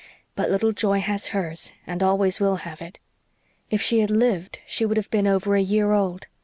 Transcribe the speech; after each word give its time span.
But 0.35 0.49
little 0.49 0.71
Joy 0.71 0.99
has 0.99 1.27
hers, 1.27 1.73
and 1.85 2.01
always 2.01 2.39
will 2.39 2.55
have 2.65 2.81
it. 2.81 2.97
If 3.69 3.83
she 3.83 3.99
had 3.99 4.09
lived 4.09 4.59
she 4.65 4.83
would 4.83 4.97
have 4.97 5.11
been 5.11 5.27
over 5.27 5.53
a 5.55 5.61
year 5.61 5.91
old. 5.91 6.25